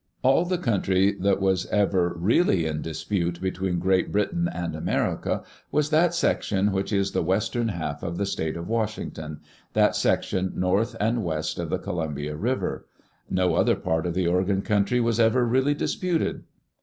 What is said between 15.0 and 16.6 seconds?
ever really disputed.